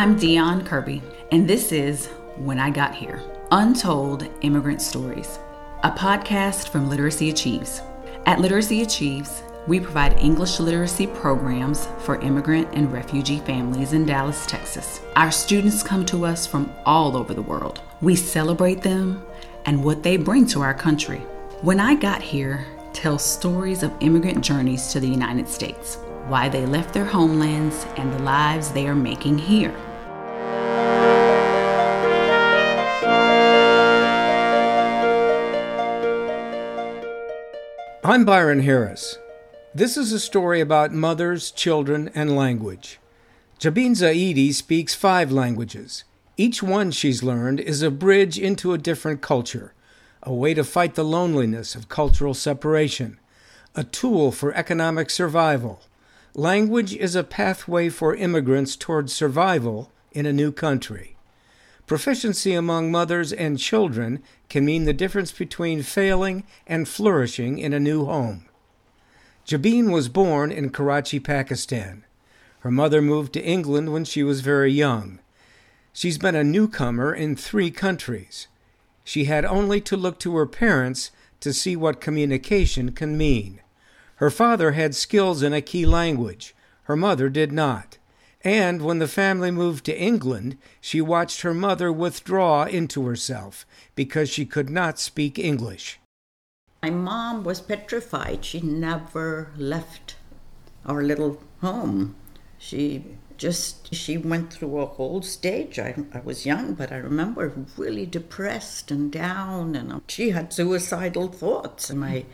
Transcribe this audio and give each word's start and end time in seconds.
I'm 0.00 0.16
Dion 0.16 0.64
Kirby, 0.64 1.02
and 1.30 1.46
this 1.46 1.72
is 1.72 2.06
When 2.38 2.58
I 2.58 2.70
Got 2.70 2.94
Here 2.94 3.22
Untold 3.52 4.26
Immigrant 4.40 4.80
Stories, 4.80 5.38
a 5.82 5.90
podcast 5.90 6.70
from 6.70 6.88
Literacy 6.88 7.28
Achieves. 7.28 7.82
At 8.24 8.40
Literacy 8.40 8.80
Achieves, 8.80 9.42
we 9.66 9.78
provide 9.78 10.18
English 10.18 10.58
literacy 10.58 11.06
programs 11.06 11.86
for 11.98 12.18
immigrant 12.22 12.68
and 12.72 12.90
refugee 12.90 13.40
families 13.40 13.92
in 13.92 14.06
Dallas, 14.06 14.46
Texas. 14.46 15.02
Our 15.16 15.30
students 15.30 15.82
come 15.82 16.06
to 16.06 16.24
us 16.24 16.46
from 16.46 16.72
all 16.86 17.14
over 17.14 17.34
the 17.34 17.42
world. 17.42 17.82
We 18.00 18.16
celebrate 18.16 18.80
them 18.80 19.22
and 19.66 19.84
what 19.84 20.02
they 20.02 20.16
bring 20.16 20.46
to 20.46 20.62
our 20.62 20.72
country. 20.72 21.18
When 21.60 21.78
I 21.78 21.94
Got 21.94 22.22
Here 22.22 22.64
tells 22.94 23.22
stories 23.22 23.82
of 23.82 23.92
immigrant 24.00 24.42
journeys 24.42 24.90
to 24.94 25.00
the 25.00 25.08
United 25.08 25.46
States, 25.46 25.96
why 26.26 26.48
they 26.48 26.64
left 26.64 26.94
their 26.94 27.04
homelands, 27.04 27.84
and 27.98 28.10
the 28.10 28.22
lives 28.22 28.70
they 28.70 28.88
are 28.88 28.94
making 28.94 29.36
here. 29.36 29.76
I'm 38.02 38.24
Byron 38.24 38.60
Harris. 38.60 39.18
This 39.74 39.98
is 39.98 40.10
a 40.10 40.18
story 40.18 40.62
about 40.62 40.90
mothers, 40.90 41.50
children, 41.50 42.10
and 42.14 42.34
language. 42.34 42.98
Jabeen 43.58 43.90
Zaidi 43.90 44.54
speaks 44.54 44.94
five 44.94 45.30
languages. 45.30 46.04
Each 46.38 46.62
one 46.62 46.92
she's 46.92 47.22
learned 47.22 47.60
is 47.60 47.82
a 47.82 47.90
bridge 47.90 48.38
into 48.38 48.72
a 48.72 48.78
different 48.78 49.20
culture, 49.20 49.74
a 50.22 50.32
way 50.32 50.54
to 50.54 50.64
fight 50.64 50.94
the 50.94 51.04
loneliness 51.04 51.74
of 51.74 51.90
cultural 51.90 52.32
separation, 52.32 53.20
a 53.74 53.84
tool 53.84 54.32
for 54.32 54.54
economic 54.54 55.10
survival. 55.10 55.82
Language 56.34 56.94
is 56.94 57.14
a 57.14 57.22
pathway 57.22 57.90
for 57.90 58.16
immigrants 58.16 58.76
towards 58.76 59.12
survival 59.12 59.92
in 60.12 60.24
a 60.24 60.32
new 60.32 60.52
country. 60.52 61.18
Proficiency 61.90 62.54
among 62.54 62.92
mothers 62.92 63.32
and 63.32 63.58
children 63.58 64.22
can 64.48 64.64
mean 64.64 64.84
the 64.84 64.92
difference 64.92 65.32
between 65.32 65.82
failing 65.82 66.44
and 66.64 66.88
flourishing 66.88 67.58
in 67.58 67.72
a 67.72 67.80
new 67.80 68.04
home. 68.04 68.44
Jabeen 69.44 69.90
was 69.90 70.08
born 70.08 70.52
in 70.52 70.70
Karachi, 70.70 71.18
Pakistan. 71.18 72.04
Her 72.60 72.70
mother 72.70 73.02
moved 73.02 73.32
to 73.32 73.44
England 73.44 73.92
when 73.92 74.04
she 74.04 74.22
was 74.22 74.40
very 74.40 74.70
young. 74.70 75.18
She's 75.92 76.16
been 76.16 76.36
a 76.36 76.44
newcomer 76.44 77.12
in 77.12 77.34
three 77.34 77.72
countries. 77.72 78.46
She 79.02 79.24
had 79.24 79.44
only 79.44 79.80
to 79.80 79.96
look 79.96 80.20
to 80.20 80.36
her 80.36 80.46
parents 80.46 81.10
to 81.40 81.52
see 81.52 81.74
what 81.74 82.00
communication 82.00 82.92
can 82.92 83.18
mean. 83.18 83.62
Her 84.18 84.30
father 84.30 84.70
had 84.72 84.94
skills 84.94 85.42
in 85.42 85.52
a 85.52 85.60
key 85.60 85.86
language, 85.86 86.54
her 86.84 86.94
mother 86.94 87.28
did 87.28 87.50
not. 87.50 87.98
And 88.42 88.82
when 88.82 88.98
the 88.98 89.08
family 89.08 89.50
moved 89.50 89.84
to 89.84 89.98
England, 89.98 90.56
she 90.80 91.00
watched 91.00 91.42
her 91.42 91.52
mother 91.52 91.92
withdraw 91.92 92.64
into 92.64 93.06
herself 93.06 93.66
because 93.94 94.30
she 94.30 94.46
could 94.46 94.70
not 94.70 94.98
speak 94.98 95.38
English. 95.38 96.00
My 96.82 96.90
mom 96.90 97.44
was 97.44 97.60
petrified. 97.60 98.44
She 98.44 98.60
never 98.60 99.52
left 99.56 100.16
our 100.86 101.02
little 101.02 101.42
home. 101.60 102.16
She 102.58 103.04
just 103.36 103.94
she 103.94 104.16
went 104.16 104.52
through 104.52 104.78
a 104.78 104.86
whole 104.86 105.22
stage. 105.22 105.78
I, 105.78 105.94
I 106.12 106.20
was 106.20 106.46
young, 106.46 106.74
but 106.74 106.92
I 106.92 106.96
remember 106.96 107.52
really 107.76 108.06
depressed 108.06 108.90
and 108.90 109.10
down, 109.10 109.74
and 109.74 110.02
she 110.08 110.30
had 110.30 110.52
suicidal 110.52 111.28
thoughts. 111.28 111.90
And 111.90 112.00
my 112.00 112.24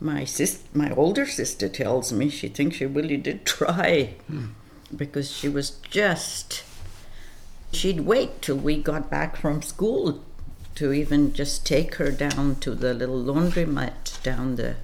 my 0.00 0.24
sis, 0.24 0.62
my 0.74 0.90
older 0.92 1.26
sister 1.26 1.68
tells 1.68 2.12
me 2.12 2.28
she 2.28 2.48
thinks 2.48 2.76
she 2.76 2.86
really 2.86 3.16
did 3.16 3.46
try, 3.46 4.14
hmm. 4.26 4.46
Because 4.94 5.30
she 5.30 5.48
was 5.48 5.70
just. 5.90 6.64
She'd 7.72 8.00
wait 8.00 8.42
till 8.42 8.56
we 8.56 8.82
got 8.82 9.10
back 9.10 9.36
from 9.36 9.60
school 9.60 10.22
to 10.76 10.92
even 10.92 11.32
just 11.32 11.66
take 11.66 11.96
her 11.96 12.10
down 12.10 12.56
to 12.56 12.74
the 12.74 12.94
little 12.94 13.22
laundromat 13.22 14.22
down 14.22 14.56
the 14.56 14.76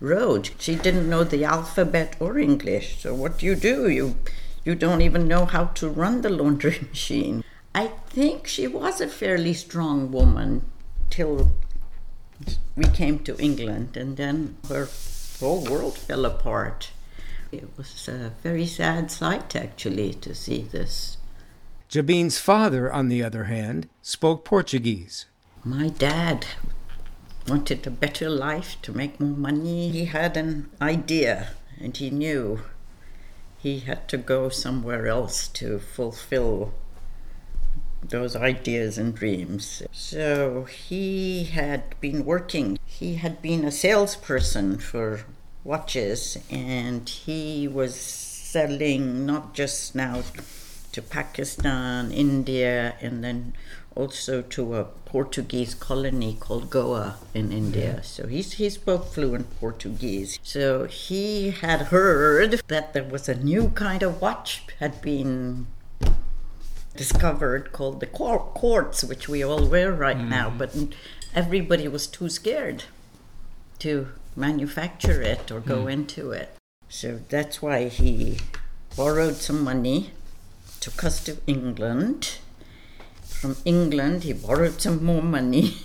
road. 0.00 0.50
She 0.58 0.74
didn't 0.74 1.08
know 1.08 1.24
the 1.24 1.44
alphabet 1.44 2.16
or 2.20 2.38
English. 2.38 3.00
So 3.00 3.14
what 3.14 3.38
do 3.38 3.46
you 3.46 3.54
do? 3.54 3.88
You 3.88 4.16
you 4.64 4.74
don't 4.74 5.02
even 5.02 5.28
know 5.28 5.44
how 5.44 5.66
to 5.66 5.88
run 5.88 6.22
the 6.22 6.30
laundry 6.30 6.80
machine. 6.90 7.44
I 7.74 7.88
think 8.08 8.46
she 8.46 8.66
was 8.66 9.00
a 9.00 9.08
fairly 9.08 9.54
strong 9.54 10.10
woman 10.10 10.62
till 11.10 11.50
we 12.76 12.84
came 12.84 13.18
to 13.20 13.36
England 13.38 13.96
and 13.96 14.16
then 14.16 14.56
her 14.68 14.88
whole 15.40 15.64
world 15.64 15.96
fell 15.98 16.24
apart. 16.24 16.90
It 17.54 17.68
was 17.76 18.08
a 18.08 18.32
very 18.42 18.66
sad 18.66 19.10
sight 19.10 19.54
actually 19.54 20.14
to 20.14 20.34
see 20.34 20.62
this. 20.62 21.18
Jabeen's 21.88 22.38
father, 22.38 22.92
on 22.92 23.08
the 23.08 23.22
other 23.22 23.44
hand, 23.44 23.88
spoke 24.02 24.44
Portuguese. 24.44 25.26
My 25.64 25.88
dad 25.88 26.46
wanted 27.46 27.86
a 27.86 27.90
better 27.90 28.28
life 28.28 28.76
to 28.82 28.92
make 28.92 29.20
more 29.20 29.36
money. 29.36 29.90
He 29.90 30.06
had 30.06 30.36
an 30.36 30.70
idea 30.80 31.50
and 31.80 31.96
he 31.96 32.10
knew 32.10 32.62
he 33.58 33.80
had 33.80 34.08
to 34.08 34.16
go 34.16 34.48
somewhere 34.48 35.06
else 35.06 35.48
to 35.48 35.78
fulfill 35.78 36.74
those 38.02 38.34
ideas 38.34 38.98
and 38.98 39.14
dreams. 39.14 39.82
So 39.92 40.64
he 40.64 41.44
had 41.44 41.98
been 42.00 42.24
working. 42.24 42.78
He 42.84 43.14
had 43.14 43.40
been 43.40 43.64
a 43.64 43.70
salesperson 43.70 44.78
for 44.78 45.24
watches 45.64 46.38
and 46.50 47.08
he 47.08 47.66
was 47.66 47.94
selling 47.96 49.26
not 49.26 49.54
just 49.54 49.94
now 49.94 50.22
to 50.92 51.02
Pakistan, 51.02 52.12
India, 52.12 52.94
and 53.00 53.24
then 53.24 53.54
also 53.96 54.42
to 54.42 54.76
a 54.76 54.84
Portuguese 54.84 55.74
colony 55.74 56.36
called 56.38 56.70
Goa 56.70 57.16
in 57.32 57.50
India. 57.52 57.94
Yeah. 57.96 58.00
So 58.02 58.26
he's, 58.26 58.52
he 58.54 58.70
spoke 58.70 59.06
fluent 59.06 59.58
Portuguese. 59.58 60.38
So 60.42 60.86
he 60.86 61.50
had 61.50 61.82
heard 61.82 62.60
that 62.68 62.92
there 62.92 63.04
was 63.04 63.28
a 63.28 63.34
new 63.34 63.70
kind 63.70 64.02
of 64.02 64.20
watch 64.20 64.62
had 64.78 65.00
been 65.02 65.66
discovered 66.96 67.72
called 67.72 68.00
the 68.00 68.06
quartz, 68.06 69.02
which 69.02 69.28
we 69.28 69.42
all 69.42 69.66
wear 69.66 69.92
right 69.92 70.18
mm. 70.18 70.28
now, 70.28 70.50
but 70.50 70.76
everybody 71.34 71.88
was 71.88 72.06
too 72.06 72.28
scared 72.28 72.84
to 73.80 74.08
manufacture 74.36 75.20
it 75.22 75.50
or 75.50 75.60
go 75.60 75.84
mm. 75.84 75.92
into 75.92 76.30
it. 76.30 76.56
So 76.88 77.20
that's 77.28 77.60
why 77.62 77.88
he 77.88 78.38
borrowed 78.96 79.36
some 79.36 79.64
money 79.64 80.12
took 80.84 81.02
us 81.02 81.24
to 81.24 81.38
England. 81.46 82.36
From 83.24 83.56
England, 83.64 84.24
he 84.24 84.34
borrowed 84.34 84.82
some 84.82 85.02
more 85.02 85.22
money, 85.22 85.78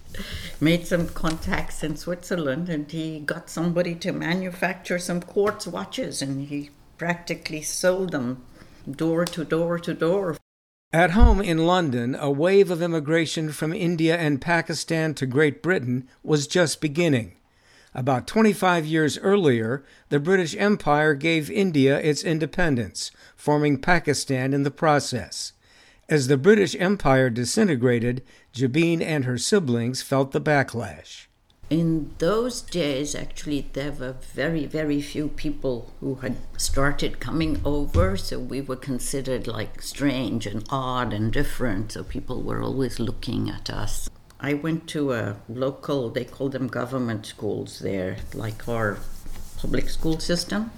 made 0.60 0.86
some 0.86 1.08
contacts 1.08 1.82
in 1.82 1.96
Switzerland, 1.96 2.68
and 2.68 2.90
he 2.90 3.20
got 3.20 3.48
somebody 3.48 3.94
to 3.94 4.12
manufacture 4.12 4.98
some 4.98 5.22
quartz 5.22 5.66
watches, 5.66 6.20
and 6.20 6.48
he 6.48 6.68
practically 6.98 7.62
sold 7.62 8.12
them 8.12 8.42
door 8.90 9.24
to 9.24 9.42
door 9.42 9.78
to 9.78 9.94
door. 9.94 10.36
At 10.92 11.12
home 11.12 11.40
in 11.40 11.66
London, 11.66 12.14
a 12.14 12.30
wave 12.30 12.70
of 12.70 12.82
immigration 12.82 13.52
from 13.52 13.72
India 13.72 14.18
and 14.18 14.38
Pakistan 14.38 15.14
to 15.14 15.24
Great 15.24 15.62
Britain 15.62 16.06
was 16.22 16.46
just 16.46 16.82
beginning. 16.82 17.36
About 17.94 18.26
25 18.26 18.86
years 18.86 19.18
earlier, 19.18 19.84
the 20.08 20.18
British 20.18 20.56
Empire 20.56 21.14
gave 21.14 21.50
India 21.50 21.98
its 22.00 22.24
independence, 22.24 23.10
forming 23.36 23.76
Pakistan 23.76 24.54
in 24.54 24.62
the 24.62 24.70
process. 24.70 25.52
As 26.08 26.28
the 26.28 26.38
British 26.38 26.74
Empire 26.78 27.28
disintegrated, 27.28 28.22
Jabeen 28.54 29.02
and 29.02 29.26
her 29.26 29.36
siblings 29.36 30.00
felt 30.00 30.32
the 30.32 30.40
backlash. 30.40 31.26
In 31.68 32.12
those 32.18 32.60
days, 32.60 33.14
actually, 33.14 33.68
there 33.72 33.92
were 33.92 34.16
very, 34.34 34.66
very 34.66 35.00
few 35.00 35.28
people 35.28 35.92
who 36.00 36.16
had 36.16 36.36
started 36.58 37.20
coming 37.20 37.62
over, 37.64 38.16
so 38.16 38.38
we 38.38 38.60
were 38.60 38.76
considered 38.76 39.46
like 39.46 39.80
strange 39.80 40.46
and 40.46 40.64
odd 40.68 41.12
and 41.12 41.32
different, 41.32 41.92
so 41.92 42.04
people 42.04 42.42
were 42.42 42.62
always 42.62 43.00
looking 43.00 43.48
at 43.48 43.70
us. 43.70 44.10
I 44.44 44.54
went 44.54 44.88
to 44.88 45.12
a 45.12 45.36
local, 45.48 46.10
they 46.10 46.24
call 46.24 46.48
them 46.48 46.66
government 46.66 47.26
schools 47.26 47.78
there, 47.78 48.16
like 48.34 48.68
our 48.68 48.98
public 49.56 49.88
school 49.88 50.18
system. 50.18 50.72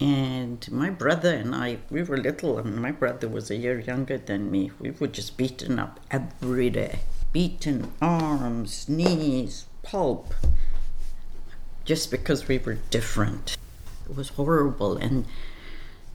And 0.00 0.66
my 0.72 0.88
brother 0.88 1.34
and 1.34 1.54
I, 1.54 1.78
we 1.90 2.02
were 2.02 2.16
little, 2.16 2.56
and 2.56 2.76
my 2.76 2.92
brother 2.92 3.28
was 3.28 3.50
a 3.50 3.56
year 3.56 3.78
younger 3.78 4.16
than 4.16 4.50
me. 4.50 4.70
We 4.80 4.90
were 4.90 5.06
just 5.06 5.36
beaten 5.36 5.78
up 5.78 6.00
every 6.10 6.70
day. 6.70 7.00
Beaten 7.30 7.92
arms, 8.00 8.88
knees, 8.88 9.66
pulp, 9.82 10.32
just 11.84 12.10
because 12.10 12.48
we 12.48 12.56
were 12.56 12.78
different. 12.88 13.58
It 14.08 14.16
was 14.16 14.30
horrible. 14.30 14.96
And 14.96 15.26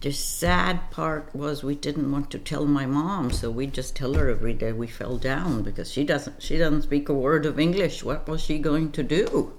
the 0.01 0.11
sad 0.11 0.89
part 0.89 1.33
was 1.35 1.63
we 1.63 1.75
didn't 1.75 2.11
want 2.11 2.31
to 2.31 2.39
tell 2.39 2.65
my 2.65 2.87
mom, 2.87 3.31
so 3.31 3.51
we 3.51 3.67
just 3.67 3.95
tell 3.95 4.15
her 4.15 4.29
every 4.29 4.53
day 4.53 4.71
we 4.71 4.87
fell 4.87 5.17
down 5.17 5.61
because 5.61 5.91
she 5.91 6.03
doesn't 6.03 6.41
she 6.41 6.57
doesn't 6.57 6.81
speak 6.81 7.07
a 7.07 7.13
word 7.13 7.45
of 7.45 7.59
English. 7.59 8.03
What 8.03 8.27
was 8.27 8.41
she 8.41 8.57
going 8.57 8.91
to 8.93 9.03
do? 9.03 9.53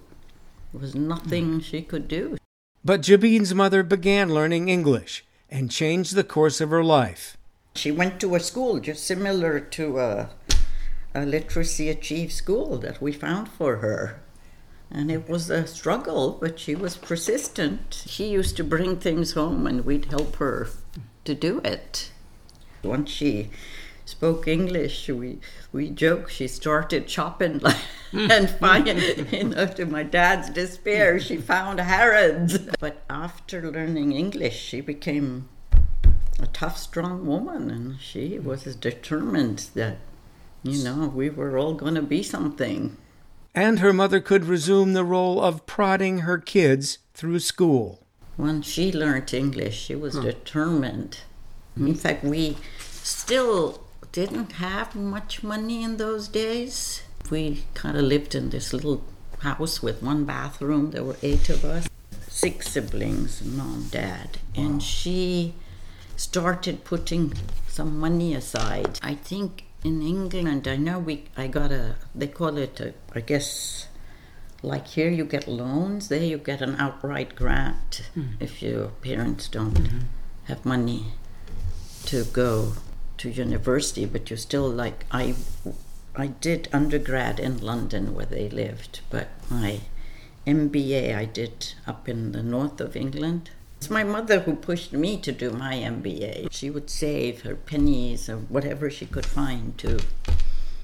There 0.73 0.81
was 0.81 0.97
nothing 0.97 1.55
hmm. 1.55 1.59
she 1.61 1.83
could 1.83 2.09
do. 2.09 2.39
But 2.85 3.03
Jabeen's 3.03 3.55
mother 3.55 3.85
began 3.85 4.35
learning 4.35 4.69
English 4.69 5.25
and 5.49 5.71
changed 5.71 6.17
the 6.17 6.25
course 6.25 6.61
of 6.61 6.71
her 6.71 6.83
life. 6.83 7.37
She 7.77 7.93
went 7.93 8.21
to 8.21 8.35
a 8.35 8.41
school 8.41 8.81
just 8.81 9.07
similar 9.07 9.61
to 9.61 10.01
a, 10.01 10.31
a 11.15 11.25
literacy 11.25 11.89
achieve 11.89 12.33
school 12.33 12.79
that 12.79 13.01
we 13.01 13.13
found 13.13 13.49
for 13.49 13.77
her. 13.77 14.21
And 14.95 15.11
it 15.11 15.27
was 15.27 15.49
a 15.49 15.67
struggle, 15.67 16.37
but 16.39 16.61
she 16.61 16.75
was 16.75 16.99
persistent. 16.99 18.05
She 18.07 18.27
used 18.29 18.59
to 18.59 18.65
bring 18.65 18.99
things 18.99 19.33
home 19.33 19.67
and 19.67 19.87
we'd 19.87 20.05
help 20.07 20.37
her 20.37 20.69
to 21.25 21.35
do 21.35 21.61
it. 21.65 22.11
Once 22.83 23.11
she 23.11 23.49
spoke 24.05 24.47
English, 24.47 25.09
we 25.09 25.39
we 25.73 25.89
joke 25.89 26.29
she 26.29 26.47
started 26.47 27.09
shopping 27.09 27.63
and 28.13 28.51
finding, 28.51 28.99
you 29.31 29.45
know, 29.45 29.67
to 29.67 29.87
my 29.87 30.03
dad's 30.03 30.51
despair, 30.51 31.19
she 31.19 31.39
found 31.39 31.81
Harrods. 31.81 32.59
But 32.79 33.03
after 33.09 33.71
learning 33.71 34.13
English, 34.13 34.59
she 34.61 34.83
became 34.83 35.49
a 36.39 36.47
tough, 36.47 36.77
strong 36.77 37.25
woman, 37.25 37.71
and 37.71 38.01
she 38.01 38.39
was 38.39 38.65
determined 38.77 39.71
that, 39.75 39.99
you 40.63 40.85
know, 40.85 41.07
we 41.07 41.31
were 41.31 41.57
all 41.57 41.75
going 41.75 41.95
to 41.95 42.03
be 42.03 42.23
something. 42.23 42.99
And 43.55 43.81
her 43.81 43.93
mother 43.93 44.21
could 44.21 44.47
resume 44.47 44.95
the 44.95 45.05
role 45.05 45.41
of 45.41 45.67
prodding 45.67 46.21
her 46.21 46.39
kids 46.39 46.99
through 47.13 47.41
school. 47.41 48.07
When 48.37 48.63
she 48.63 48.91
learned 48.91 49.35
English, 49.35 49.79
she 49.79 49.95
was 49.95 50.15
determined. 50.15 51.19
In 51.77 51.95
fact, 51.95 52.25
we 52.25 52.57
still 52.79 53.83
didn't 54.11 54.53
have 54.53 54.95
much 54.95 55.43
money 55.43 55.83
in 55.83 55.99
those 55.99 56.29
days. 56.29 57.03
We 57.31 57.65
kind 57.75 57.97
of 57.97 58.05
lived 58.05 58.35
in 58.35 58.51
this 58.51 58.73
little 58.73 59.05
house 59.41 59.83
with 59.83 60.03
one 60.03 60.25
bathroom. 60.25 60.91
There 60.91 61.05
were 61.05 61.17
eight 61.23 61.51
of 61.51 61.65
us, 61.65 61.89
six 62.29 62.69
siblings, 62.71 63.45
mom, 63.45 63.89
dad. 63.91 64.39
And 64.55 64.83
she 64.83 65.55
started 66.17 66.85
putting 66.85 67.35
some 67.69 67.99
money 67.99 68.35
aside. 68.35 68.99
I 69.03 69.15
think 69.15 69.65
in 69.85 70.03
England, 70.03 70.69
I 70.69 70.77
know 70.77 70.99
we, 70.99 71.25
I 71.37 71.47
got 71.47 71.73
a, 71.73 71.97
they 72.15 72.29
call 72.29 72.57
it, 72.57 72.81
a, 72.81 72.95
I 73.15 73.21
guess, 73.21 73.89
like 74.63 74.89
here 74.89 75.11
you 75.11 75.25
get 75.25 75.49
loans, 75.49 76.09
there 76.09 76.23
you 76.23 76.39
get 76.39 76.63
an 76.63 76.77
outright 76.77 77.35
grant 77.35 78.03
mm. 78.17 78.35
if 78.39 78.63
your 78.63 78.89
parents 78.89 79.49
don't 79.49 79.75
mm-hmm. 79.75 79.99
have 80.45 80.65
money 80.65 81.07
to 82.07 82.25
go 82.25 82.75
to 83.19 83.31
university, 83.31 84.05
but 84.05 84.31
you're 84.31 84.37
still 84.37 84.69
like 84.69 85.05
I 85.11 85.35
I 86.15 86.27
did 86.27 86.69
undergrad 86.73 87.41
in 87.41 87.59
London 87.59 88.15
where 88.15 88.27
they 88.27 88.49
lived, 88.49 89.01
but 89.11 89.29
my 89.49 89.81
MBA 90.47 91.17
I 91.17 91.25
did 91.25 91.75
up 91.87 92.09
in 92.09 92.33
the 92.33 92.43
north 92.43 92.81
of 92.81 92.97
England. 92.97 93.51
It's 93.83 93.91
my 93.91 94.05
mother 94.05 94.39
who 94.39 94.55
pushed 94.55 94.93
me 94.93 95.17
to 95.23 95.33
do 95.33 95.51
my 95.51 95.75
MBA. 95.75 96.53
She 96.53 96.71
would 96.71 96.89
save 96.89 97.43
her 97.43 97.57
pennies 97.57 98.29
or 98.29 98.37
whatever 98.37 98.89
she 98.89 99.07
could 99.07 99.27
find 99.27 99.77
to 99.79 99.99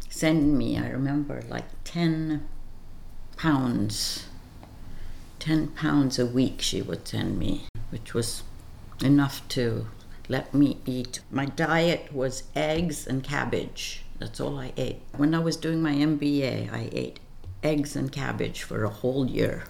send 0.09 0.59
me. 0.59 0.77
I 0.77 0.89
remember 0.89 1.45
like 1.49 1.67
10 1.85 2.49
pounds, 3.37 4.27
10 5.39 5.69
pounds 5.69 6.19
a 6.19 6.27
week 6.27 6.61
she 6.61 6.83
would 6.83 7.07
send 7.07 7.39
me, 7.39 7.67
which 7.91 8.15
was 8.15 8.43
enough 9.01 9.47
to 9.51 9.87
let 10.29 10.53
me 10.53 10.79
eat. 10.85 11.21
My 11.31 11.47
diet 11.47 12.13
was 12.13 12.43
eggs 12.57 13.07
and 13.07 13.23
cabbage. 13.23 14.03
That's 14.19 14.41
all 14.41 14.59
I 14.59 14.73
ate. 14.77 15.03
When 15.17 15.37
I 15.37 15.39
was 15.39 15.57
doing 15.57 15.81
my 15.81 15.95
MBA, 15.95 16.73
I 16.73 16.89
ate 16.91 17.21
eggs 17.63 17.95
and 17.95 18.11
cabbage 18.11 18.65
for 18.65 18.83
a 18.83 18.91
whole 18.91 19.25
year. 19.31 19.67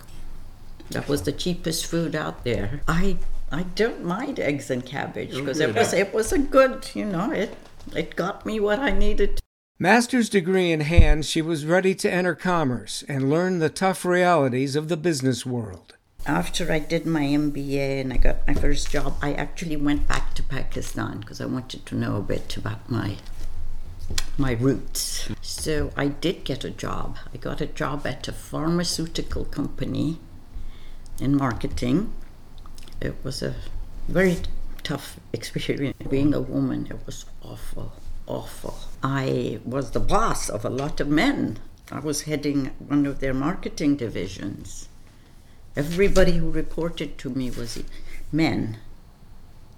That 0.91 1.09
was 1.09 1.23
the 1.23 1.33
cheapest 1.33 1.87
food 1.87 2.15
out 2.15 2.45
there. 2.45 2.81
I 2.89 3.19
I 3.51 3.63
don't 3.63 4.05
mind 4.05 4.39
eggs 4.39 4.71
and 4.71 4.85
cabbage 4.85 5.35
because 5.35 5.61
it 5.61 5.75
was 5.75 5.93
it 5.93 6.13
was 6.15 6.33
a 6.33 6.39
good, 6.39 6.91
you 6.95 7.05
know, 7.05 7.31
it 7.31 7.57
it 7.95 8.17
got 8.17 8.45
me 8.45 8.61
what 8.61 8.79
I 8.79 8.91
needed. 8.91 9.41
Master's 9.79 10.29
degree 10.29 10.73
in 10.73 10.81
hand, 10.81 11.25
she 11.25 11.41
was 11.41 11.65
ready 11.65 11.95
to 11.95 12.11
enter 12.11 12.35
commerce 12.35 13.05
and 13.09 13.31
learn 13.31 13.61
the 13.61 13.71
tough 13.71 14.05
realities 14.05 14.75
of 14.75 14.89
the 14.89 14.97
business 14.97 15.47
world 15.47 15.95
after 16.29 16.71
I 16.71 16.79
did 16.79 17.07
my 17.07 17.23
MBA 17.23 18.03
and 18.03 18.13
I 18.13 18.19
got 18.19 18.47
my 18.47 18.55
first 18.55 18.91
job, 18.91 19.17
I 19.23 19.33
actually 19.33 19.77
went 19.77 20.07
back 20.07 20.35
to 20.35 20.43
Pakistan 20.43 21.21
because 21.21 21.41
I 21.41 21.47
wanted 21.47 21.87
to 21.87 21.95
know 21.95 22.17
a 22.17 22.21
bit 22.21 22.57
about 22.57 22.89
my 22.91 23.17
my 24.37 24.53
roots. 24.53 25.29
So 25.43 25.91
I 25.97 26.09
did 26.09 26.45
get 26.45 26.65
a 26.65 26.71
job. 26.71 27.19
I 27.35 27.37
got 27.39 27.61
a 27.61 27.67
job 27.67 28.07
at 28.07 28.29
a 28.29 28.33
pharmaceutical 28.33 29.45
company 29.45 30.19
in 31.21 31.37
marketing. 31.37 32.13
It 33.01 33.17
was 33.23 33.43
a 33.43 33.55
very 34.09 34.39
tough 34.83 35.19
experience. 35.33 35.97
Being 36.09 36.35
a 36.35 36.41
woman, 36.41 36.87
it 36.91 37.05
was 37.07 37.25
awful, 37.43 37.93
awful. 38.27 38.79
I 39.03 39.61
was 39.65 39.91
the 39.93 40.01
boss 40.01 40.49
of 40.49 40.65
a 40.65 40.71
lot 40.71 41.01
of 41.01 41.09
men. 41.09 41.59
I 41.91 42.01
was 42.01 42.23
heading 42.23 42.67
one 42.79 43.07
of 43.07 43.21
their 43.21 43.35
marketing 43.35 43.97
divisions 43.97 44.89
Everybody 45.79 46.39
who 46.39 46.51
reported 46.51 47.19
to 47.19 47.31
me 47.31 47.53
was 47.53 47.81
men. 48.33 48.79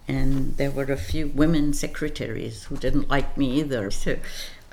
And 0.08 0.56
there 0.56 0.70
were 0.70 0.84
a 0.84 0.96
few 0.96 1.26
women 1.26 1.74
secretaries 1.74 2.64
who 2.64 2.78
didn't 2.78 3.10
like 3.10 3.36
me 3.36 3.60
either. 3.60 3.90
So 4.00 4.16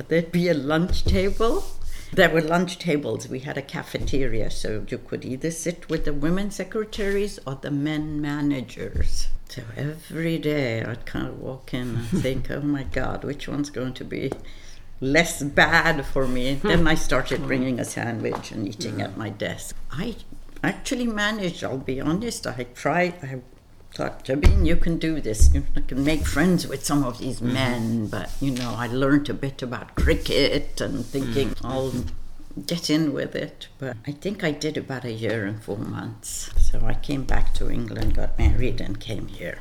there'd 0.08 0.32
be 0.32 0.48
a 0.48 0.54
lunch 0.54 1.04
table. 1.04 1.66
There 2.14 2.30
were 2.30 2.42
lunch 2.42 2.80
tables. 2.80 3.28
We 3.28 3.40
had 3.40 3.58
a 3.58 3.62
cafeteria, 3.62 4.50
so 4.50 4.86
you 4.88 4.98
could 4.98 5.26
either 5.26 5.52
sit 5.52 5.90
with 5.90 6.06
the 6.06 6.14
women 6.14 6.52
secretaries 6.52 7.40
or 7.46 7.56
the 7.56 7.72
men 7.72 8.22
managers. 8.22 9.28
So 9.50 9.64
every 9.76 10.38
day 10.38 10.84
I'd 10.84 11.06
kind 11.06 11.28
of 11.28 11.40
walk 11.40 11.74
in 11.74 11.96
and 11.96 12.08
think, 12.24 12.52
oh 12.52 12.62
my 12.62 12.84
God, 12.84 13.24
which 13.24 13.48
one's 13.48 13.70
going 13.70 13.94
to 13.96 14.04
be 14.04 14.32
less 15.00 15.44
bad 15.44 16.06
for 16.06 16.28
me? 16.28 16.56
then 16.56 16.88
I 16.88 16.96
started 16.96 17.40
hmm. 17.42 17.48
bringing 17.48 17.80
a 17.80 17.86
sandwich 17.86 18.52
and 18.52 18.68
eating 18.68 18.96
hmm. 18.96 19.02
at 19.02 19.18
my 19.18 19.30
desk. 19.30 19.76
I 19.92 20.16
actually 20.64 21.08
managed, 21.08 21.64
I'll 21.64 21.78
be 21.78 22.02
honest. 22.02 22.48
I 22.48 22.68
tried, 22.74 23.16
I 23.24 23.42
thought, 23.94 24.26
Jabeen, 24.26 24.66
you 24.66 24.76
can 24.76 24.98
do 24.98 25.20
this. 25.20 25.54
You 25.54 25.64
can 25.88 26.04
make 26.04 26.26
friends 26.26 26.68
with 26.68 26.86
some 26.86 27.04
of 27.04 27.20
these 27.20 27.38
mm-hmm. 27.40 27.54
men. 27.54 28.08
But, 28.08 28.30
you 28.40 28.52
know, 28.52 28.76
I 28.76 28.88
learned 28.88 29.30
a 29.30 29.34
bit 29.34 29.62
about 29.62 29.96
cricket 29.96 30.80
and 30.82 31.06
thinking 31.06 31.50
mm-hmm. 31.50 31.66
I'll 31.66 31.94
get 32.66 32.90
in 32.90 33.14
with 33.14 33.36
it. 33.36 33.68
But 33.80 33.98
I 34.06 34.12
think 34.12 34.44
I 34.44 34.52
did 34.52 34.78
about 34.78 35.06
a 35.06 35.12
year 35.12 35.46
and 35.46 35.64
four 35.64 35.78
months. 35.78 36.52
So 36.58 36.86
I 36.86 36.94
came 36.94 37.24
back 37.24 37.54
to 37.56 37.70
England, 37.70 38.16
got 38.16 38.38
married, 38.38 38.82
and 38.82 39.00
came 39.00 39.28
here. 39.28 39.60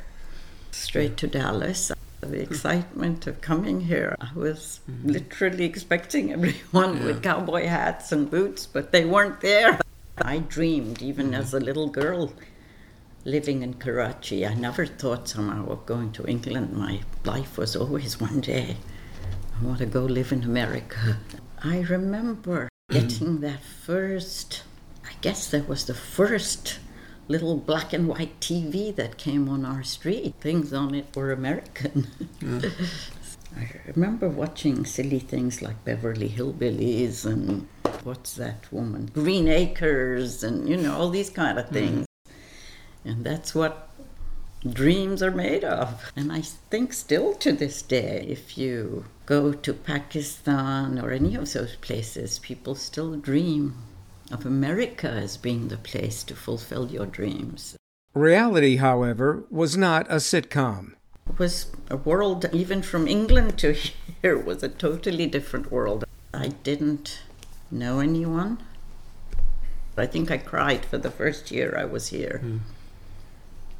Straight 0.71 1.17
to 1.17 1.27
Dallas 1.27 1.91
the 2.21 2.41
excitement 2.41 3.27
of 3.27 3.41
coming 3.41 3.81
here. 3.81 4.15
I 4.19 4.29
was 4.33 4.79
mm-hmm. 4.89 5.09
literally 5.09 5.65
expecting 5.65 6.33
everyone 6.33 6.97
yeah. 6.97 7.05
with 7.05 7.23
cowboy 7.23 7.67
hats 7.67 8.11
and 8.11 8.29
boots, 8.29 8.65
but 8.65 8.91
they 8.91 9.05
weren't 9.05 9.41
there. 9.41 9.79
I 10.17 10.39
dreamed, 10.39 11.01
even 11.01 11.33
as 11.33 11.53
a 11.53 11.59
little 11.59 11.89
girl, 11.89 12.33
living 13.27 13.61
in 13.61 13.73
Karachi. 13.73 14.47
I 14.47 14.53
never 14.53 14.85
thought 14.85 15.27
somehow 15.27 15.67
of 15.67 15.85
going 15.85 16.13
to 16.13 16.25
England. 16.25 16.71
My 16.71 17.01
life 17.25 17.57
was 17.57 17.75
always 17.75 18.19
one 18.29 18.39
day, 18.39 18.77
I 19.59 19.65
want 19.65 19.79
to 19.79 19.85
go 19.85 20.03
live 20.05 20.31
in 20.31 20.43
America. 20.43 21.17
I 21.61 21.81
remember 21.81 22.69
getting 22.89 23.41
that 23.41 23.61
first, 23.61 24.63
I 25.05 25.11
guess 25.21 25.51
that 25.51 25.67
was 25.67 25.85
the 25.85 25.93
first 25.93 26.79
little 27.27 27.57
black 27.57 27.91
and 27.91 28.07
white 28.07 28.39
TV 28.39 28.95
that 28.95 29.17
came 29.17 29.49
on 29.49 29.65
our 29.65 29.83
street. 29.83 30.35
Things 30.39 30.71
on 30.71 30.95
it 30.95 31.13
were 31.13 31.33
American. 31.33 32.07
Yeah. 32.41 32.61
I 33.57 33.67
remember 33.87 34.29
watching 34.29 34.85
silly 34.85 35.19
things 35.19 35.61
like 35.61 35.83
Beverly 35.83 36.29
Hillbillies 36.29 37.25
and 37.25 37.67
what's 38.03 38.35
that 38.35 38.71
woman? 38.71 39.09
Green 39.13 39.47
Acres 39.47 40.43
and, 40.43 40.69
you 40.69 40.77
know, 40.77 40.95
all 40.95 41.09
these 41.09 41.29
kind 41.29 41.57
of 41.57 41.65
mm. 41.65 41.73
things. 41.73 42.06
And 43.05 43.25
that's 43.25 43.55
what 43.55 43.89
dreams 44.67 45.21
are 45.23 45.31
made 45.31 45.63
of. 45.63 46.11
And 46.15 46.31
I 46.31 46.41
think 46.41 46.93
still 46.93 47.33
to 47.35 47.51
this 47.51 47.81
day, 47.81 48.25
if 48.27 48.57
you 48.57 49.05
go 49.25 49.53
to 49.53 49.73
Pakistan 49.73 50.99
or 50.99 51.11
any 51.11 51.35
of 51.35 51.51
those 51.53 51.75
places, 51.77 52.39
people 52.39 52.75
still 52.75 53.15
dream 53.15 53.75
of 54.31 54.45
America 54.45 55.09
as 55.09 55.37
being 55.37 55.67
the 55.67 55.77
place 55.77 56.23
to 56.25 56.35
fulfill 56.35 56.91
your 56.91 57.05
dreams. 57.05 57.77
Reality, 58.13 58.77
however, 58.77 59.43
was 59.49 59.77
not 59.77 60.09
a 60.09 60.15
sitcom. 60.15 60.93
It 61.29 61.39
was 61.39 61.67
a 61.89 61.97
world, 61.97 62.45
even 62.51 62.81
from 62.81 63.07
England 63.07 63.57
to 63.59 63.73
here, 64.21 64.37
was 64.37 64.63
a 64.63 64.69
totally 64.69 65.27
different 65.27 65.71
world. 65.71 66.05
I 66.33 66.49
didn't 66.49 67.21
know 67.69 67.99
anyone. 67.99 68.59
I 69.97 70.05
think 70.05 70.29
I 70.29 70.37
cried 70.37 70.85
for 70.85 70.97
the 70.97 71.09
first 71.09 71.51
year 71.51 71.75
I 71.77 71.85
was 71.85 72.09
here. 72.09 72.41
Mm. 72.43 72.59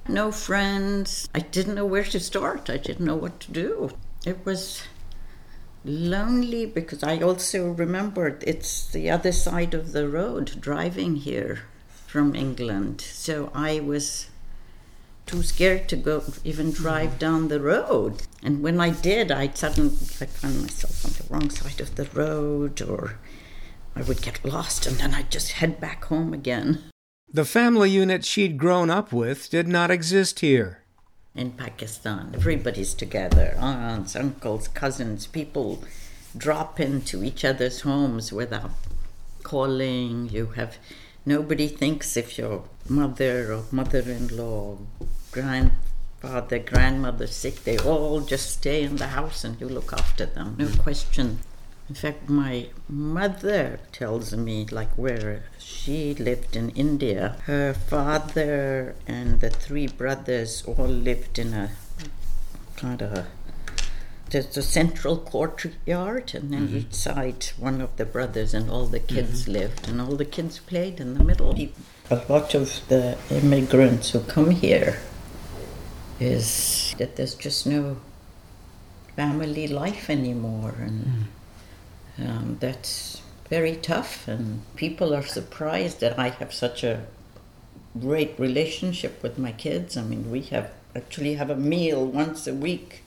No 0.10 0.32
friends. 0.32 1.28
I 1.36 1.40
didn't 1.40 1.76
know 1.76 1.86
where 1.86 2.04
to 2.04 2.20
start. 2.20 2.70
I 2.70 2.78
didn't 2.78 3.06
know 3.06 3.16
what 3.16 3.40
to 3.42 3.52
do. 3.52 3.92
It 4.26 4.46
was 4.46 4.84
lonely 5.84 6.66
because 6.66 7.04
I 7.04 7.20
also 7.20 7.72
remembered 7.72 8.44
it's 8.48 8.88
the 8.88 9.10
other 9.10 9.32
side 9.32 9.74
of 9.74 9.92
the 9.92 10.08
road 10.08 10.62
driving 10.62 11.18
here 11.18 11.64
from 12.06 12.36
England. 12.36 13.02
So 13.02 13.52
I 13.54 13.82
was 13.82 14.30
too 15.26 15.44
scared 15.44 15.90
to 15.90 15.98
go 15.98 16.24
even 16.46 16.72
drive 16.72 17.10
mm-hmm. 17.10 17.20
down 17.20 17.48
the 17.50 17.60
road. 17.60 18.24
And 18.42 18.64
when 18.64 18.80
I 18.80 18.92
did, 18.92 19.30
I'd 19.30 19.58
suddenly 19.58 19.96
I'd 20.22 20.30
find 20.30 20.62
myself 20.62 21.06
on 21.06 21.12
the 21.12 21.34
wrong 21.34 21.50
side 21.50 21.82
of 21.82 21.96
the 21.96 22.06
road 22.06 22.82
or 22.82 23.20
I 23.94 24.04
would 24.04 24.22
get 24.22 24.46
lost 24.46 24.86
and 24.86 24.98
then 24.98 25.14
I'd 25.14 25.32
just 25.32 25.54
head 25.54 25.82
back 25.82 26.06
home 26.06 26.34
again. 26.34 26.82
The 27.34 27.44
family 27.44 27.90
unit 27.90 28.24
she'd 28.24 28.58
grown 28.58 28.90
up 28.90 29.12
with 29.12 29.50
did 29.50 29.68
not 29.68 29.92
exist 29.92 30.40
here. 30.40 30.84
In 31.36 31.52
Pakistan, 31.52 32.32
everybody's 32.34 32.94
together 32.94 33.54
aunts, 33.60 34.16
uncles, 34.16 34.70
cousins, 34.70 35.28
people 35.28 35.84
drop 36.38 36.80
into 36.80 37.26
each 37.26 37.44
other's 37.44 37.82
homes 37.82 38.32
without 38.32 38.72
calling. 39.44 40.30
You 40.30 40.48
have 40.56 40.78
nobody 41.26 41.68
thinks 41.68 42.16
if 42.16 42.38
your 42.38 42.64
mother 42.88 43.54
or 43.54 43.66
mother 43.72 44.00
in 44.00 44.30
law, 44.30 44.78
grandfather, 45.34 46.60
grandmother 46.60 47.28
sick, 47.28 47.66
they 47.66 47.78
all 47.78 48.22
just 48.22 48.52
stay 48.52 48.84
in 48.84 48.96
the 48.96 49.08
house 49.08 49.44
and 49.44 49.60
you 49.60 49.68
look 49.68 49.92
after 49.92 50.26
them. 50.26 50.56
No 50.58 50.70
question. 50.82 51.40
In 51.90 51.96
fact, 51.96 52.30
my 52.30 52.68
mother 52.90 53.80
tells 53.94 54.36
me, 54.36 54.66
like, 54.70 54.92
where 54.98 55.44
she 55.58 56.14
lived 56.16 56.56
in 56.56 56.70
India, 56.72 57.38
her 57.46 57.74
father 57.74 58.96
and 59.08 59.40
the 59.40 59.50
three 59.50 59.88
brothers 59.88 60.64
all 60.68 60.88
lived 60.88 61.40
in 61.40 61.54
a 61.54 61.72
kind 62.76 63.02
of 63.02 63.14
a 63.14 63.28
there's 64.30 64.58
a 64.58 64.62
central 64.62 65.16
courtyard, 65.16 66.34
and 66.36 66.52
then 66.52 66.68
mm-hmm. 66.68 66.78
each 66.80 66.94
side, 66.94 67.46
one 67.58 67.80
of 67.80 67.96
the 67.96 68.04
brothers 68.04 68.54
and 68.54 68.70
all 68.70 68.86
the 68.86 69.00
kids 69.00 69.44
mm-hmm. 69.44 69.54
lived, 69.54 69.88
and 69.88 70.02
all 70.02 70.18
the 70.18 70.26
kids 70.26 70.60
played 70.60 71.00
in 71.00 71.14
the 71.18 71.24
middle. 71.24 71.56
A 72.12 72.22
lot 72.28 72.54
of 72.54 72.82
the 72.90 73.18
immigrants 73.30 74.10
who 74.10 74.20
come 74.20 74.50
here 74.50 75.00
is 76.20 76.94
that 76.98 77.16
there's 77.16 77.36
just 77.36 77.66
no 77.66 77.98
family 79.16 79.70
life 79.70 80.10
anymore, 80.10 80.76
and 80.80 81.06
mm 81.06 81.24
um, 82.20 82.58
that's 82.60 83.22
very 83.50 83.76
tough, 83.76 84.28
and 84.28 84.62
people 84.76 85.14
are 85.14 85.26
surprised 85.26 86.00
that 86.02 86.20
I 86.20 86.30
have 86.30 86.54
such 86.54 86.84
a 86.84 87.06
great 88.00 88.38
relationship 88.40 89.24
with 89.24 89.38
my 89.38 89.52
kids. 89.52 89.98
I 89.98 90.04
mean, 90.04 90.30
we 90.30 90.42
have 90.44 90.72
actually 90.96 91.36
have 91.36 91.50
a 91.50 91.56
meal 91.56 92.06
once 92.06 92.48
a 92.48 92.54
week. 92.54 93.04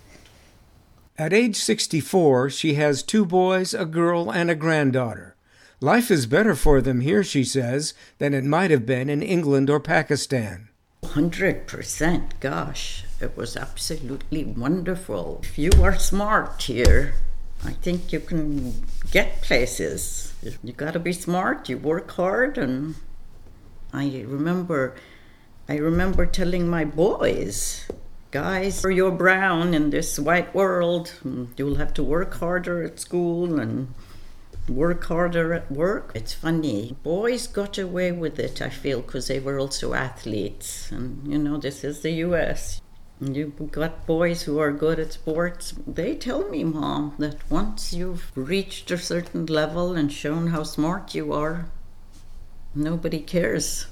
At 1.19 1.33
age 1.33 1.57
64, 1.57 2.50
she 2.50 2.75
has 2.75 3.02
two 3.02 3.26
boys, 3.26 3.75
a 3.75 3.85
girl, 3.85 4.31
and 4.33 4.50
a 4.50 4.55
granddaughter. 4.55 5.37
Life 5.81 6.11
is 6.11 6.26
better 6.26 6.55
for 6.55 6.81
them 6.81 7.00
here, 7.00 7.25
she 7.25 7.45
says, 7.45 7.95
than 8.19 8.33
it 8.33 8.45
might 8.45 8.71
have 8.71 8.87
been 8.87 9.11
in 9.11 9.23
England 9.23 9.69
or 9.69 9.81
Pakistan. 9.81 10.69
100%. 11.02 12.33
Gosh, 12.40 13.05
it 13.21 13.37
was 13.37 13.57
absolutely 13.57 14.45
wonderful. 14.45 15.40
If 15.43 15.59
you 15.59 15.71
are 15.83 15.99
smart 15.99 16.62
here, 16.62 17.14
I 17.64 17.73
think 17.73 18.12
you 18.12 18.21
can 18.21 18.75
get 19.11 19.43
places. 19.43 20.33
You 20.62 20.73
got 20.73 20.93
to 20.95 20.99
be 20.99 21.12
smart. 21.12 21.69
You 21.69 21.79
work 21.79 22.11
hard, 22.12 22.57
and 22.59 22.95
I 23.93 24.25
remember, 24.26 24.95
I 25.69 25.76
remember 25.76 26.26
telling 26.26 26.69
my 26.69 26.85
boys, 26.85 27.88
guys, 28.31 28.85
you're 28.85 29.11
brown 29.11 29.75
in 29.75 29.90
this 29.90 30.19
white 30.19 30.55
world. 30.55 31.12
You'll 31.57 31.76
have 31.76 31.93
to 31.95 32.02
work 32.02 32.35
harder 32.35 32.83
at 32.83 33.00
school 33.00 33.59
and 33.59 33.93
work 34.69 35.05
harder 35.05 35.52
at 35.52 35.71
work. 35.71 36.12
It's 36.14 36.33
funny. 36.33 36.97
Boys 37.02 37.47
got 37.49 37.76
away 37.79 38.12
with 38.12 38.38
it, 38.38 38.62
I 38.62 38.71
feel, 38.71 39.00
because 39.02 39.26
they 39.26 39.40
were 39.40 39.59
also 39.59 39.95
athletes. 39.95 40.90
And, 40.93 41.31
you 41.31 41.38
know, 41.38 41.57
this 41.59 41.83
is 41.83 42.00
the 42.00 42.12
US. 42.26 42.81
You've 43.21 43.71
got 43.71 44.07
boys 44.07 44.43
who 44.43 44.59
are 44.59 44.73
good 44.73 44.99
at 44.99 45.12
sports. 45.12 45.75
They 45.87 46.15
tell 46.15 46.49
me, 46.49 46.65
Mom, 46.65 47.15
that 47.19 47.50
once 47.50 47.93
you've 47.93 48.33
reached 48.35 48.91
a 48.91 48.97
certain 48.97 49.45
level 49.45 49.95
and 49.95 50.11
shown 50.11 50.49
how 50.49 50.62
smart 50.62 51.15
you 51.15 51.35
are, 51.35 51.67
nobody 52.75 53.21
cares. 53.21 53.89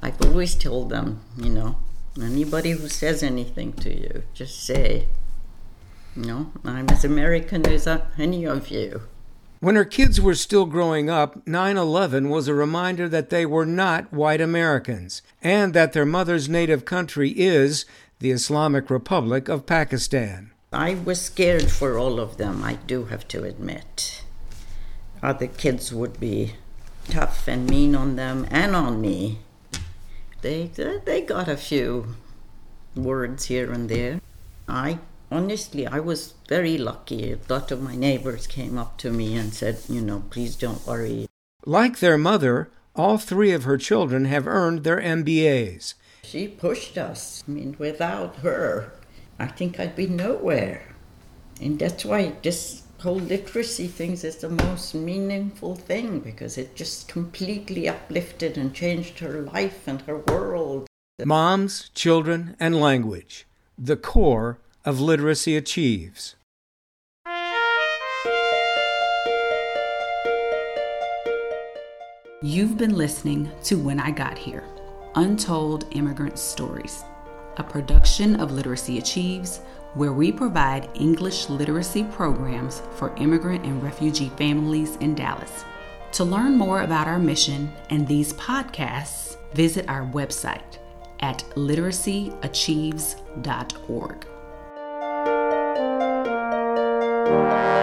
I've 0.00 0.20
always 0.22 0.56
told 0.56 0.90
them, 0.90 1.20
you 1.36 1.50
know, 1.50 1.78
anybody 2.20 2.72
who 2.72 2.88
says 2.88 3.22
anything 3.22 3.74
to 3.74 3.94
you, 3.94 4.24
just 4.34 4.64
say, 4.64 5.06
you 6.16 6.24
know, 6.24 6.52
I'm 6.64 6.88
as 6.90 7.04
American 7.04 7.64
as 7.66 7.86
any 8.18 8.44
of 8.44 8.70
you. 8.70 9.02
When 9.64 9.76
her 9.76 9.86
kids 9.86 10.20
were 10.20 10.34
still 10.34 10.66
growing 10.66 11.08
up, 11.08 11.46
9 11.46 11.78
11 11.78 12.28
was 12.28 12.48
a 12.48 12.54
reminder 12.54 13.08
that 13.08 13.30
they 13.30 13.46
were 13.46 13.64
not 13.64 14.12
white 14.12 14.42
Americans 14.42 15.22
and 15.42 15.72
that 15.72 15.94
their 15.94 16.04
mother's 16.04 16.50
native 16.50 16.84
country 16.84 17.30
is 17.30 17.86
the 18.18 18.30
Islamic 18.30 18.90
Republic 18.90 19.48
of 19.48 19.64
Pakistan. 19.64 20.50
I 20.70 20.96
was 20.96 21.18
scared 21.18 21.70
for 21.70 21.96
all 21.96 22.20
of 22.20 22.36
them, 22.36 22.62
I 22.62 22.74
do 22.74 23.06
have 23.06 23.26
to 23.28 23.44
admit. 23.44 24.22
Other 25.22 25.46
kids 25.46 25.94
would 25.94 26.20
be 26.20 26.56
tough 27.08 27.48
and 27.48 27.66
mean 27.66 27.94
on 27.94 28.16
them 28.16 28.46
and 28.50 28.76
on 28.76 29.00
me. 29.00 29.38
They, 30.42 30.66
they 31.06 31.22
got 31.22 31.48
a 31.48 31.56
few 31.56 32.16
words 32.94 33.46
here 33.46 33.72
and 33.72 33.88
there. 33.88 34.20
I 34.68 34.98
honestly, 35.34 35.86
I 35.86 35.98
was 35.98 36.34
very 36.48 36.78
lucky. 36.78 37.32
A 37.32 37.38
lot 37.48 37.72
of 37.72 37.82
my 37.82 37.96
neighbors 37.96 38.46
came 38.46 38.78
up 38.78 38.96
to 38.98 39.10
me 39.10 39.34
and 39.36 39.52
said, 39.52 39.78
you 39.88 40.00
know, 40.00 40.22
please 40.30 40.54
don't 40.54 40.86
worry. 40.86 41.26
Like 41.66 41.98
their 41.98 42.16
mother, 42.16 42.70
all 42.94 43.18
three 43.18 43.50
of 43.50 43.64
her 43.64 43.76
children 43.76 44.26
have 44.26 44.46
earned 44.46 44.84
their 44.84 45.00
MBAs. 45.00 45.94
She 46.22 46.46
pushed 46.46 46.96
us. 46.96 47.42
I 47.48 47.50
mean, 47.50 47.74
without 47.78 48.36
her, 48.36 48.92
I 49.38 49.46
think 49.46 49.80
I'd 49.80 49.96
be 49.96 50.06
nowhere. 50.06 50.94
And 51.60 51.78
that's 51.78 52.04
why 52.04 52.34
this 52.42 52.82
whole 53.00 53.16
literacy 53.16 53.88
things 53.88 54.24
is 54.24 54.36
the 54.36 54.48
most 54.48 54.94
meaningful 54.94 55.74
thing 55.74 56.20
because 56.20 56.56
it 56.56 56.76
just 56.76 57.08
completely 57.08 57.88
uplifted 57.88 58.56
and 58.56 58.72
changed 58.72 59.18
her 59.18 59.42
life 59.42 59.88
and 59.88 60.00
her 60.02 60.18
world. 60.18 60.86
Moms, 61.24 61.90
children, 61.94 62.56
and 62.58 62.80
language, 62.80 63.46
the 63.78 63.96
core 63.96 64.58
of 64.86 65.00
Literacy 65.00 65.56
Achieves. 65.56 66.36
You've 72.42 72.76
been 72.76 72.94
listening 72.94 73.50
to 73.62 73.78
When 73.78 73.98
I 73.98 74.10
Got 74.10 74.36
Here 74.36 74.64
Untold 75.14 75.86
Immigrant 75.92 76.38
Stories, 76.38 77.02
a 77.56 77.62
production 77.62 78.38
of 78.38 78.52
Literacy 78.52 78.98
Achieves, 78.98 79.60
where 79.94 80.12
we 80.12 80.30
provide 80.30 80.90
English 80.92 81.48
literacy 81.48 82.04
programs 82.12 82.82
for 82.96 83.16
immigrant 83.16 83.64
and 83.64 83.82
refugee 83.82 84.30
families 84.36 84.96
in 84.96 85.14
Dallas. 85.14 85.64
To 86.12 86.24
learn 86.24 86.58
more 86.58 86.82
about 86.82 87.06
our 87.06 87.18
mission 87.18 87.72
and 87.88 88.06
these 88.06 88.34
podcasts, 88.34 89.38
visit 89.54 89.88
our 89.88 90.04
website 90.08 90.76
at 91.20 91.38
literacyachieves.org. 91.54 94.26
Thank 97.24 97.68
you. 97.68 97.73